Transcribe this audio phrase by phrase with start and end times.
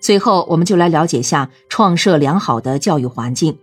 [0.00, 3.56] 随后，我们就来了解下创设良好的教育环境。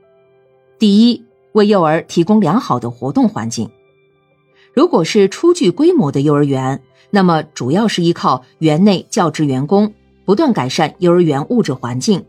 [0.77, 3.69] 第一，为幼儿提供良好的活动环境。
[4.71, 6.79] 如果是初具规模的幼儿园，
[7.09, 9.91] 那么主要是依靠园内教职员工
[10.23, 12.23] 不断改善幼儿园物质环境，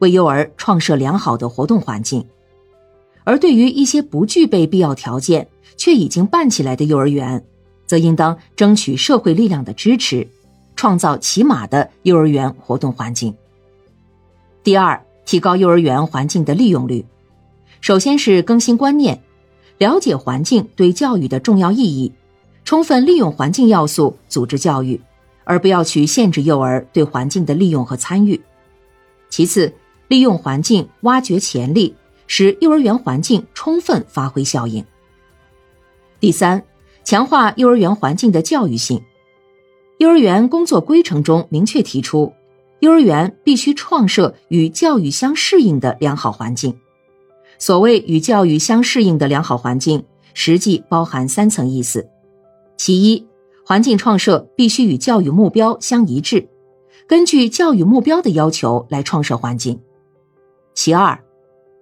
[0.00, 2.22] 为幼儿创设良好的活动环境。
[3.24, 7.42] 而对于一些不具备必要条件却已经办起来的幼儿园，
[7.86, 10.28] 则应当争取社会力量的支持，
[10.76, 13.34] 创造起码的幼儿园活动环境。
[14.64, 17.04] 第二，提高幼儿园环境的利用率。
[17.82, 19.22] 首先是更新观念，
[19.76, 22.10] 了解环境对教育的重要意义，
[22.64, 24.98] 充分利用环境要素组织教育，
[25.44, 28.40] 而不要去限制幼儿对环境的利用和参与。
[29.28, 29.70] 其次，
[30.08, 31.94] 利用环境挖掘潜力，
[32.26, 34.82] 使幼儿园环境充分发挥效应。
[36.20, 36.62] 第三，
[37.04, 39.02] 强化幼儿园环境的教育性。
[39.98, 42.32] 幼儿园工作规程中明确提出。
[42.80, 46.76] 幼儿园必须创设与教育相适应的良好环境。
[47.58, 52.08] 所谓与教育相适应的良好环境，实际包含三层意思：
[52.76, 53.26] 其一，
[53.64, 56.48] 环境创设必须与教育目标相一致，
[57.06, 59.76] 根据教育目标的要求来创设环境；
[60.74, 61.18] 其二，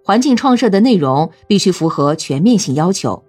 [0.04, 3.24] 环境创设的内容必须符合全面性要求，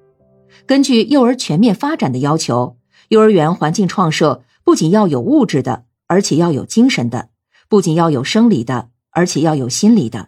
[0.67, 2.75] 根据幼儿全面发展的要求，
[3.07, 7.29] 幼儿园环境创设不仅要有物质的，而且要有精神的。
[7.73, 10.27] 不仅要有生理的，而且要有心理的；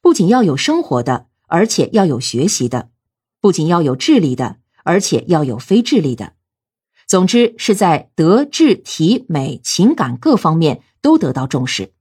[0.00, 2.90] 不仅要有生活的，而且要有学习的；
[3.40, 6.34] 不仅要有智力的，而且要有非智力的。
[7.08, 11.92] 总之，是在德、智、体、美、情感各方面都得到重视，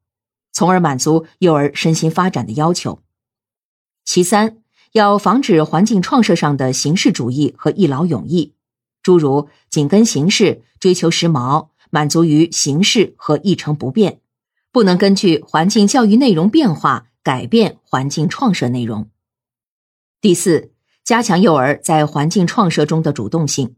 [0.52, 3.00] 从而满足幼儿身心发展的要求。
[4.05, 4.59] 其三，
[4.91, 8.53] 要防止环境创设上的形式主义和一劳永逸，
[9.02, 14.19] 诸如紧跟形式、追求时髦、满足于形式和一成不变。
[14.73, 19.11] 不能根据环境教育内容变化改变环境创设内容。
[20.19, 20.71] 第四，
[21.03, 23.75] 加强幼儿在环境创设中的主动性，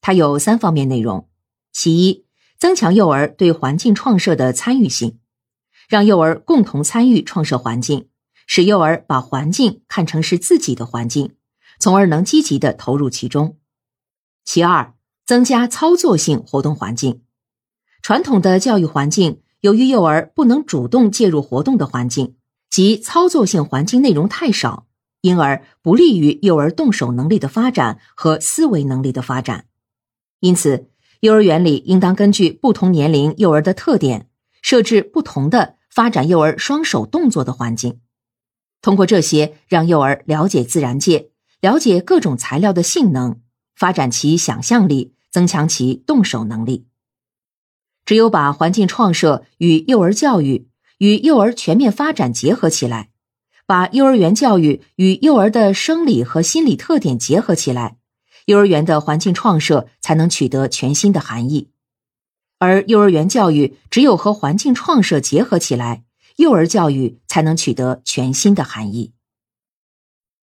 [0.00, 1.28] 它有三方面内容：
[1.70, 2.24] 其一，
[2.58, 5.18] 增强幼儿对环境创设的参与性，
[5.86, 8.08] 让幼儿共同参与创设环境，
[8.46, 11.34] 使幼儿把环境看成是自己的环境，
[11.78, 13.58] 从而能积极的投入其中；
[14.46, 14.94] 其二，
[15.26, 17.20] 增加操作性活动环境，
[18.00, 19.42] 传统的教育环境。
[19.60, 22.36] 由于幼儿不能主动介入活动的环境，
[22.70, 24.86] 及操作性环境内容太少，
[25.20, 29.64] 因而不利于幼儿动手能力的发展和思维能力的发展。
[30.38, 30.88] 因此，
[31.20, 34.28] 幼儿园里应当根据不同年龄幼儿的特点，
[34.62, 37.98] 设置不同的发展幼儿双手动作的环境。
[38.80, 41.30] 通过这些，让幼儿了解自然界，
[41.60, 43.40] 了解各种材料的性能，
[43.74, 46.86] 发展其想象力，增强其动手能力。
[48.08, 53.10] 只有把环境创设与幼儿教育、与幼儿全面发展结合起来，
[53.66, 57.98] 把幼儿园教育与幼儿的生理和心理特点结合起来，
[58.46, 61.68] 幼儿园的环境创设才能取得全新的含义。
[62.58, 66.04] 而幼儿园教育只有和环境创设结合起来，
[66.36, 69.12] 幼儿教育才能取得全新的含义。